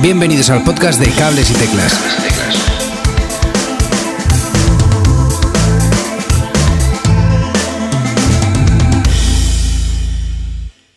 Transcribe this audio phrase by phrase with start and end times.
[0.00, 2.65] Bienvenidos al podcast de Cables y Teclas.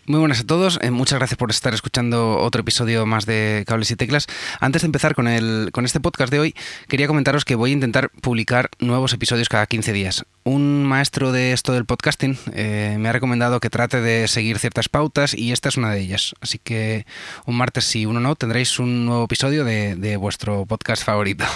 [0.10, 3.92] Muy buenas a todos, eh, muchas gracias por estar escuchando otro episodio más de Cables
[3.92, 4.26] y Teclas.
[4.60, 6.56] Antes de empezar con, el, con este podcast de hoy,
[6.88, 10.26] quería comentaros que voy a intentar publicar nuevos episodios cada 15 días.
[10.44, 14.90] Un maestro de esto del podcasting eh, me ha recomendado que trate de seguir ciertas
[14.90, 16.34] pautas y esta es una de ellas.
[16.42, 17.06] Así que
[17.46, 21.46] un martes sí, uno no, tendréis un nuevo episodio de, de vuestro podcast favorito.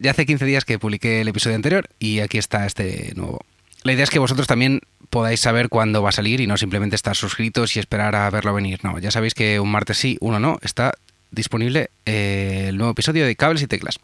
[0.00, 3.40] Ya hace 15 días que publiqué el episodio anterior y aquí está este nuevo.
[3.82, 6.96] La idea es que vosotros también podáis saber cuándo va a salir y no simplemente
[6.96, 8.80] estar suscritos y esperar a verlo venir.
[8.82, 10.92] No, ya sabéis que un martes sí, uno no, está
[11.30, 13.98] disponible eh, el nuevo episodio de Cables y Teclas.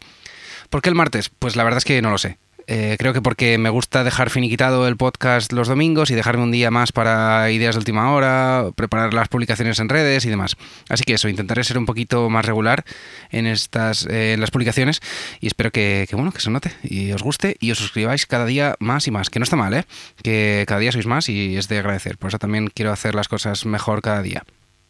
[0.69, 1.29] ¿Por qué el martes?
[1.29, 2.37] Pues la verdad es que no lo sé.
[2.67, 6.51] Eh, creo que porque me gusta dejar finiquitado el podcast los domingos y dejarme un
[6.51, 10.55] día más para ideas de última hora, preparar las publicaciones en redes y demás.
[10.89, 12.83] Así que eso, intentaré ser un poquito más regular
[13.29, 15.01] en estas eh, en las publicaciones
[15.39, 18.45] y espero que, que, bueno que se note y os guste y os suscribáis cada
[18.45, 19.29] día más y más.
[19.29, 19.85] Que no está mal, ¿eh?
[20.23, 22.17] Que cada día sois más y es de agradecer.
[22.17, 24.43] Por eso también quiero hacer las cosas mejor cada día.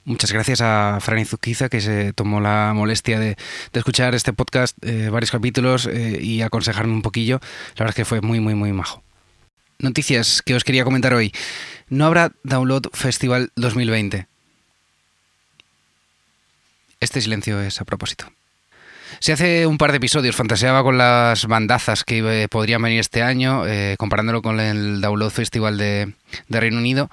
[0.05, 3.37] Muchas gracias a Fran Izuquiza que se tomó la molestia de,
[3.73, 7.39] escuchar este podcast, eh, varios capítulos eh, y aconsejarme un poquillo.
[7.69, 9.03] La verdad es que fue muy, muy, muy majo.
[9.79, 11.33] Noticias que os quería comentar hoy.
[11.89, 14.27] No habrá Download Festival 2020.
[16.99, 18.31] Este silencio es a propósito.
[19.19, 23.23] Si hace un par de episodios fantaseaba con las bandazas que eh, podrían venir este
[23.23, 26.13] año, eh, comparándolo con el Download Festival de,
[26.49, 27.09] Reino Unido,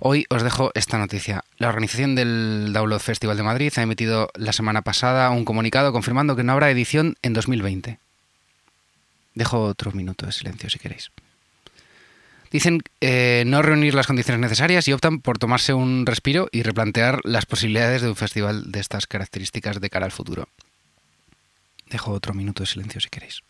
[0.00, 1.44] hoy os dejo esta noticia.
[1.58, 6.36] La organización del Download Festival de Madrid ha emitido la semana pasada un comunicado confirmando
[6.36, 7.98] que no habrá edición en 2020.
[9.34, 11.10] Dejo otro minuto de silencio si queréis.
[12.50, 17.20] Dicen eh, no reunir las condiciones necesarias y optan por tomarse un respiro y replantear
[17.24, 20.48] las posibilidades de un festival de estas características de cara al futuro.
[21.90, 23.42] Dejo otro minuto de silencio si queréis.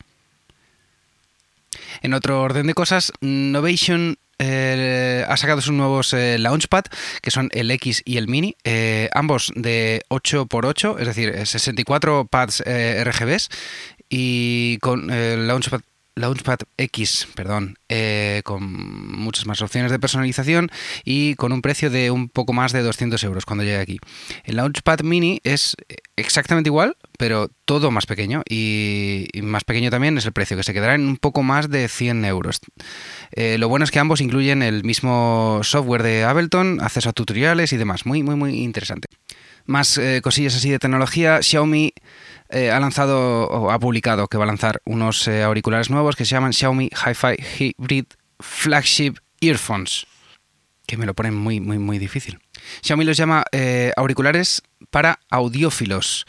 [2.02, 6.84] En otro orden de cosas, Novation eh, ha sacado sus nuevos eh, Launchpad,
[7.22, 12.62] que son el X y el Mini, eh, ambos de 8x8, es decir, 64 pads
[12.66, 13.48] RGBs,
[14.08, 15.80] y con el Launchpad
[16.16, 18.62] Launchpad X, perdón, eh, con
[19.18, 20.70] muchas más opciones de personalización
[21.04, 23.98] y con un precio de un poco más de 200 euros cuando llegue aquí.
[24.44, 25.76] El Launchpad Mini es
[26.16, 30.72] exactamente igual, pero todo más pequeño y, más pequeño también es el precio, que se
[30.72, 32.60] quedará en un poco más de 100 euros.
[33.32, 37.72] Eh, lo bueno es que ambos incluyen el mismo software de Ableton, acceso a tutoriales
[37.72, 38.06] y demás.
[38.06, 39.08] Muy, muy, muy interesante.
[39.66, 41.42] Más eh, cosillas así de tecnología.
[41.42, 41.94] Xiaomi
[42.50, 46.24] eh, ha lanzado o ha publicado que va a lanzar unos eh, auriculares nuevos que
[46.24, 48.04] se llaman Xiaomi Hi-Fi Hybrid
[48.38, 50.06] Flagship Earphones.
[50.86, 52.38] Que me lo ponen muy, muy, muy difícil.
[52.82, 56.26] Xiaomi los llama eh, auriculares para audiófilos.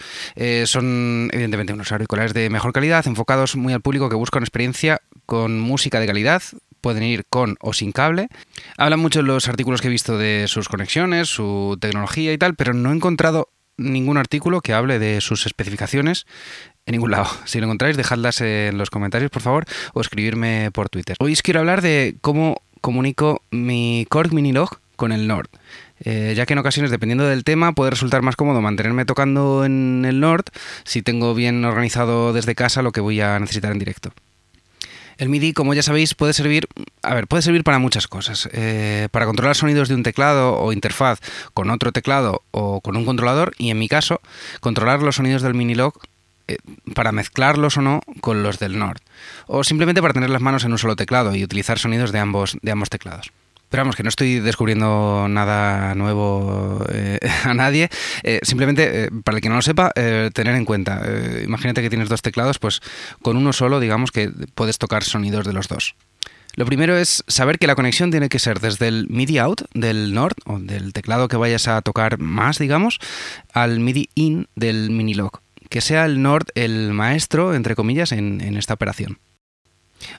[0.66, 5.02] Son, evidentemente, unos auriculares de mejor calidad, enfocados muy al público que busca una experiencia
[5.26, 6.42] con música de calidad.
[6.80, 8.30] Pueden ir con o sin cable.
[8.78, 12.56] Hablan mucho en los artículos que he visto de sus conexiones, su tecnología y tal,
[12.56, 16.25] pero no he encontrado ningún artículo que hable de sus especificaciones
[16.86, 17.28] en ningún lado.
[17.46, 21.16] Si lo encontráis, dejadlas en los comentarios, por favor, o escribirme por Twitter.
[21.19, 25.50] Hoy os quiero hablar de cómo comunico mi Korg Minilog con el Nord.
[26.03, 30.03] Eh, ya que en ocasiones, dependiendo del tema, puede resultar más cómodo mantenerme tocando en
[30.06, 30.46] el Nord
[30.84, 34.12] si tengo bien organizado desde casa lo que voy a necesitar en directo.
[35.18, 36.68] El MIDI, como ya sabéis, puede servir,
[37.02, 38.50] a ver, puede servir para muchas cosas.
[38.52, 41.20] Eh, para controlar sonidos de un teclado o interfaz
[41.53, 44.22] con otro teclado o con un controlador y en mi caso,
[44.59, 45.94] controlar los sonidos del Minilog
[46.48, 46.58] eh,
[46.94, 49.00] para mezclarlos o no con los del Nord.
[49.48, 52.58] O simplemente para tener las manos en un solo teclado y utilizar sonidos de ambos,
[52.62, 53.32] de ambos teclados.
[53.75, 57.90] Pero vamos, que no estoy descubriendo nada nuevo eh, a nadie.
[58.24, 61.03] Eh, simplemente, eh, para el que no lo sepa, tener en cuenta.
[61.44, 62.80] Imagínate que tienes dos teclados, pues
[63.22, 65.97] con uno solo, digamos que puedes tocar sonidos de los dos.
[66.53, 70.14] Lo primero es saber que la conexión tiene que ser desde el MIDI out del
[70.14, 73.00] Nord, o del teclado que vayas a tocar más, digamos,
[73.52, 75.41] al MIDI in del Minilog.
[75.67, 79.17] Que sea el Nord el maestro, entre comillas, en esta operación.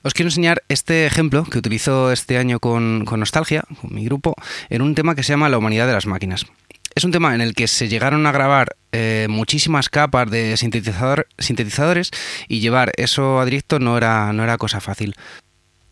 [0.03, 4.35] Os quiero enseñar este ejemplo que utilizo este año con, con, Nostalgia, con mi grupo,
[4.69, 6.45] en un tema que se llama La humanidad de las máquinas.
[6.95, 11.27] Es un tema en el que se llegaron a grabar eh, muchísimas capas de sintetizador,
[11.37, 12.09] sintetizadores
[12.47, 15.15] y llevar eso a directo no era, no era cosa fácil.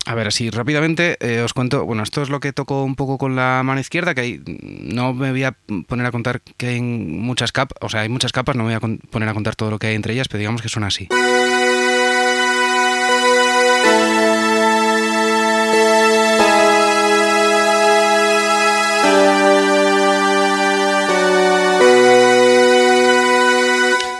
[0.06, 3.18] A ver, así rápidamente eh, os cuento, bueno, esto es lo que toco un poco
[3.18, 5.56] con la mano izquierda, que hay, no me voy a
[5.86, 8.96] poner a contar que hay muchas capas, o sea, hay muchas capas, no me voy
[8.96, 11.08] a poner a contar todo lo que hay entre ellas, pero digamos que son así.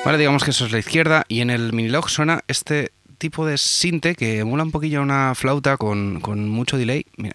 [0.06, 3.58] Vale, digamos que eso es la izquierda y en el minilog suena este tipo de
[3.58, 7.06] sinte que emula un poquillo una flauta con, con mucho delay.
[7.16, 7.34] Mira.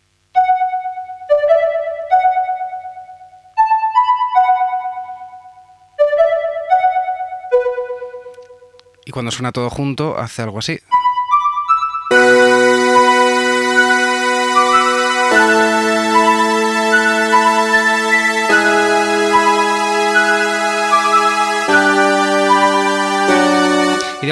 [9.05, 10.79] Y cuando suena todo junto hace algo así.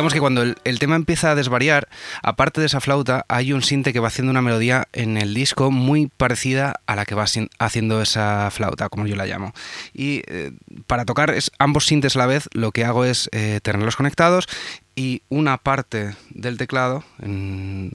[0.09, 1.87] Digamos que cuando el, tema empieza a desvariar,
[2.23, 5.71] aparte de esa flauta, hay un sinte que va haciendo una melodía en el disco
[5.71, 7.25] muy parecida a la que va
[7.59, 9.53] haciendo esa flauta, como yo la llamo.
[9.93, 10.51] Y eh,
[10.87, 14.47] para tocar ambos sintes a la vez, lo que hago es eh, tenerlos conectados
[14.95, 17.91] y una parte del teclado, en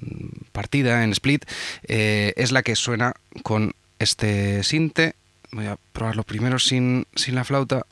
[0.52, 1.44] partida, en split,
[1.88, 5.14] eh, es la que suena con este sinte.
[5.52, 7.84] Voy a probarlo primero sin, sin la flauta.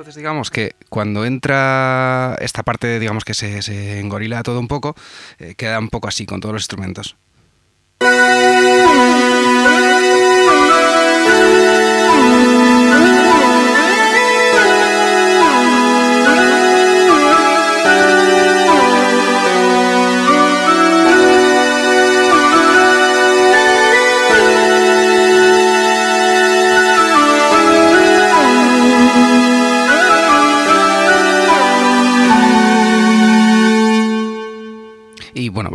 [0.00, 4.96] Entonces digamos que cuando entra esta parte, digamos que se, engorila todo un poco,
[5.38, 7.16] eh, queda un poco así con todos los instrumentos.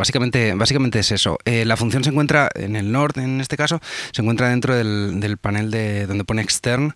[0.05, 1.39] Básicamente, básicamente es eso.
[1.45, 3.81] Eh, la función se encuentra en el Nord, en este caso,
[4.11, 6.95] se encuentra dentro del, panel de donde pone extern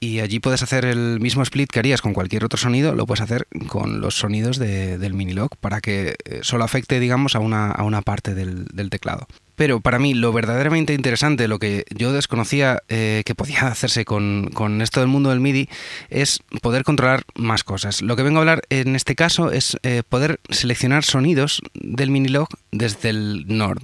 [0.00, 3.20] y allí puedes hacer el mismo split que harías con cualquier otro sonido, lo puedes
[3.20, 7.84] hacer con los sonidos del Minilog para que eh, solo afecte, digamos, a una, a
[7.84, 9.28] una parte del teclado.
[9.58, 14.80] Pero para mí lo verdaderamente interesante, lo que yo desconocía eh, que podía hacerse con,
[14.80, 15.68] esto del mundo del MIDI,
[16.10, 18.00] es poder controlar más cosas.
[18.00, 22.48] Lo que vengo a hablar en este caso es eh, poder seleccionar sonidos del Minilog
[22.70, 23.82] desde el Nord.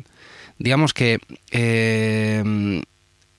[0.60, 1.18] Digamos que
[1.50, 2.80] eh,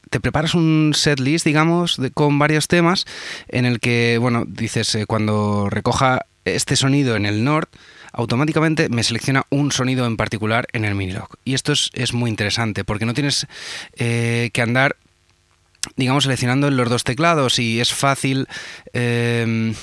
[0.09, 3.05] te preparas un set list, digamos, con varios temas
[3.47, 7.69] en el que, bueno, dices, cuando recoja este sonido en el Nord,
[8.15, 11.29] automáticamente me selecciona un sonido en particular en el Minilog.
[11.43, 13.47] Y esto es, muy interesante porque no tienes
[13.97, 14.95] eh, que andar
[15.95, 18.47] digamos, seleccionando los dos teclados y es fácil
[18.93, 19.73] eh,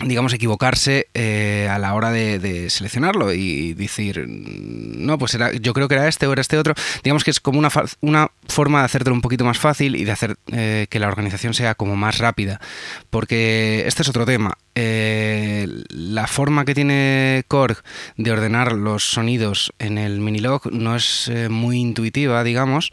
[0.00, 5.88] digamos, equivocarse eh, a la hora de, seleccionarlo y decir, no, pues era, yo creo
[5.88, 6.74] que era este o era este otro.
[7.02, 7.70] Digamos que es como una,
[8.00, 11.54] una forma de hacértelo un poquito más fácil y de hacer eh, que la organización
[11.54, 12.60] sea como más rápida.
[13.08, 14.58] Porque este es otro tema.
[14.78, 17.82] Eh, la forma que tiene Korg
[18.16, 22.92] de ordenar los sonidos en el Minilog no es muy intuitiva, digamos.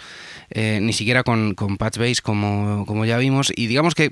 [0.56, 4.12] Eh, ni siquiera con, con Patchbase como, como ya vimos, y digamos que,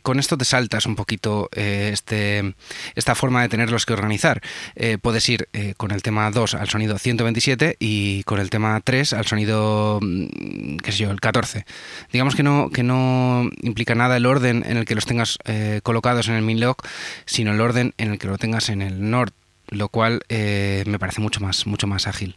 [0.00, 2.54] con esto te saltas un poquito eh, este,
[2.94, 4.40] esta forma de tenerlos que organizar.
[4.74, 9.12] Eh, puedes ir con el tema 2 al sonido 127 y con el tema 3
[9.12, 11.66] al sonido, mm, qué sé yo, el 14.
[12.10, 15.38] Digamos que no, que no implica nada el orden en el que los tengas
[15.82, 16.76] colocados en el Minlog,
[17.24, 19.32] sino el orden en el que lo tengas en el Nord,
[19.68, 22.36] lo cual me parece mucho más, mucho más ágil.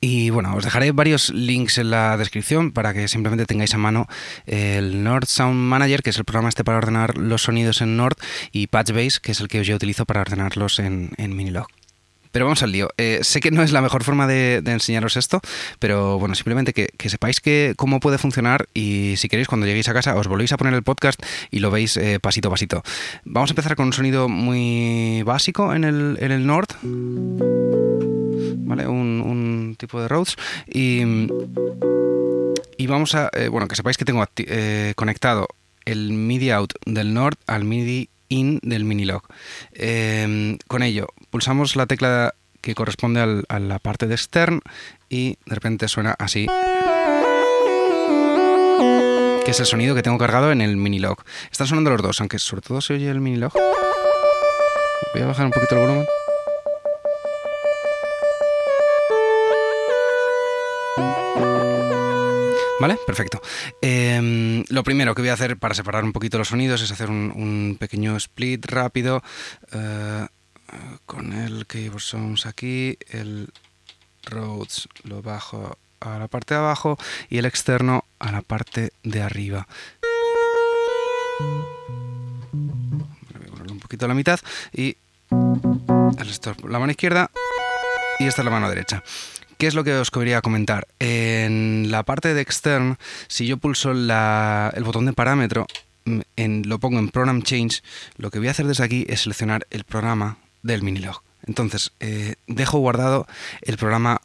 [0.00, 4.06] Y bueno, os dejaré varios links en la descripción para que simplemente tengáis a mano
[4.46, 8.16] el Nord Sound Manager, que es el programa este para ordenar los sonidos en Nord,
[8.52, 11.68] y Patchbase, que es el que yo utilizo para ordenarlos en, Minilog.
[12.36, 12.90] Pero vamos al lío.
[12.98, 15.40] Eh, sé que no es la mejor forma de, enseñaros esto,
[15.78, 19.94] pero bueno, simplemente que, sepáis que, cómo puede funcionar y si queréis cuando lleguéis a
[19.94, 21.18] casa os volvéis a poner el podcast
[21.50, 22.82] y lo veis eh, pasito a pasito.
[23.24, 26.68] Vamos a empezar con un sonido muy básico en el, en el Nord.
[28.68, 28.86] ¿Vale?
[28.86, 30.36] un tipo de Rhodes.
[30.66, 31.04] Y,
[32.76, 34.22] y vamos a, eh, bueno, que sepáis que tengo
[34.94, 35.48] conectado
[35.86, 39.22] el MIDI out del Nord al MIDI in del Minilog.
[39.72, 44.60] Em, con ello, pulsamos la tecla que corresponde a la parte de extern
[45.08, 46.48] y de repente suena así
[49.44, 51.22] que es el sonido que tengo cargado en el Minilog.
[51.52, 53.52] Están sonando los dos, aunque sobre todo se oye el Minilog.
[55.14, 56.06] Voy a bajar un poquito el volumen.
[62.78, 62.98] ¿Vale?
[63.06, 63.40] Perfecto.
[63.80, 67.08] Em, lo primero que voy a hacer para separar un poquito los sonidos es hacer
[67.10, 69.22] un, pequeño split rápido
[69.72, 70.26] eh,
[71.06, 73.48] con el Keyboard Sounds aquí, el
[74.24, 76.98] Rhodes lo bajo a la parte de abajo
[77.30, 79.66] y el externo a la parte de arriba.
[81.40, 84.38] Voy a ponerlo un poquito a la mitad
[84.72, 84.96] y
[85.30, 87.30] el la mano izquierda
[88.18, 89.02] y esta es la mano derecha.
[89.58, 90.86] ¿Qué es lo que os quería comentar?
[90.98, 95.66] En la parte de extern, si yo pulso el botón de parámetro,
[96.04, 97.82] mm, lo pongo en Program Change,
[98.18, 101.22] lo que voy a hacer desde aquí es seleccionar el programa del Minilog.
[101.46, 103.26] Entonces, eh, dejo guardado
[103.62, 104.20] el programa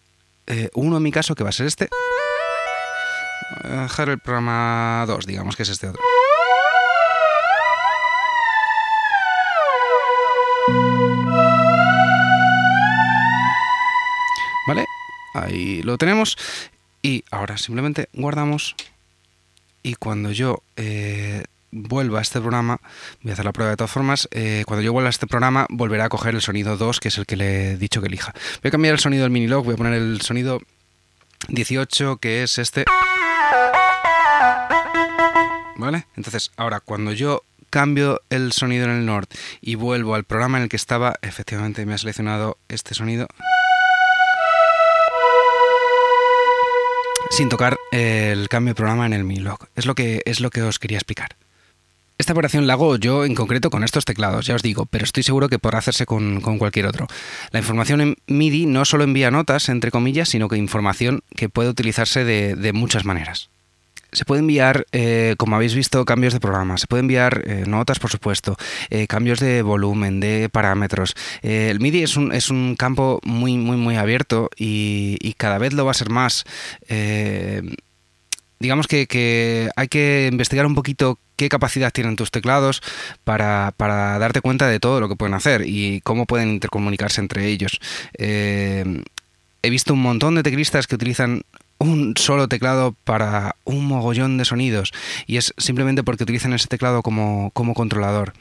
[0.74, 1.88] 1 en mi caso, que va a ser este.
[3.64, 6.02] Voy a dejar el programa 2, digamos que es este otro.
[14.68, 14.86] ¿Vale?
[15.34, 16.38] Ahí lo tenemos.
[17.02, 18.76] Y ahora simplemente guardamos.
[19.84, 22.80] Y cuando yo eh, vuelva a este programa,
[23.22, 25.66] voy a hacer la prueba de todas formas, eh, cuando yo vuelva a este programa
[25.70, 28.34] volverá a coger el sonido 2, que es el que le he dicho que elija.
[28.62, 30.62] Voy a cambiar el sonido del Minilog, voy a poner el sonido
[31.48, 32.86] 18, que es este.
[35.78, 36.06] ¿Vale?
[36.16, 39.28] Entonces, ahora cuando yo cambio el sonido en el Nord
[39.62, 43.28] y vuelvo al programa en el que estaba, efectivamente me ha seleccionado este sonido.
[47.30, 49.68] Sin tocar el cambio de programa en el Minilog.
[49.76, 51.36] Es lo que, es lo que os quería explicar.
[52.18, 55.24] Esta operación la hago yo en concreto con estos teclados, ya os digo, pero estoy
[55.24, 57.08] seguro que podrá hacerse con, cualquier otro.
[57.52, 61.70] La información en MIDI no solo envía notas, entre comillas, sino que información que puede
[61.70, 63.50] utilizarse de muchas maneras.
[64.14, 67.98] Se puede enviar, eh, como habéis visto, cambios de programa, se puede enviar eh, notas,
[68.00, 68.58] por supuesto,
[68.90, 71.16] eh, cambios de volumen, de parámetros.
[71.42, 75.86] el MIDI es un, es un campo muy, muy, muy abierto y, cada vez lo
[75.86, 76.44] va a ser más.
[78.60, 82.82] digamos que, hay que investigar un poquito qué capacidad tienen tus teclados
[83.24, 87.48] para, para, darte cuenta de todo lo que pueden hacer y cómo pueden intercomunicarse entre
[87.48, 87.80] ellos.
[88.20, 91.44] he visto un montón de teclistas que utilizan
[91.82, 94.94] un solo teclado para un mogollón de sonidos
[95.26, 98.34] y es simplemente porque utilizan ese teclado como, como controlador.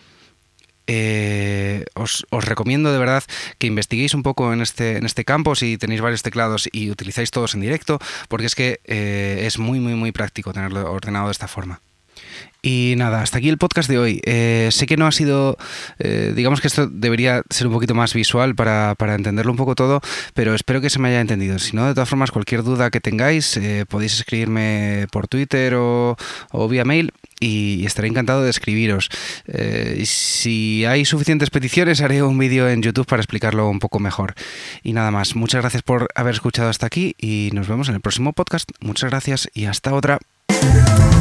[0.86, 3.22] Eh, os, recomiendo de verdad
[3.58, 7.30] que investiguéis un poco en este, en este campo si tenéis varios teclados y utilizáis
[7.30, 11.32] todos en directo, porque es que eh, es muy, muy, muy práctico tenerlo ordenado de
[11.32, 11.80] esta forma.
[12.62, 14.20] Y nada, hasta aquí el podcast de hoy.
[14.24, 15.56] Eh, sé que no ha sido,
[15.98, 20.00] eh, digamos que esto debería ser un poquito más visual para, entenderlo un poco todo,
[20.34, 21.58] pero espero que se me haya entendido.
[21.58, 26.16] Si no, de todas formas, cualquier duda que tengáis, eh, podéis escribirme por Twitter o,
[26.68, 29.08] vía mail y estaré encantado de escribiros.
[30.04, 34.34] si hay suficientes peticiones, haré un vídeo en YouTube para explicarlo un poco mejor.
[34.82, 38.00] Y nada más, muchas gracias por haber escuchado hasta aquí y nos vemos en el
[38.02, 38.70] próximo podcast.
[38.80, 40.18] Muchas gracias y hasta otra.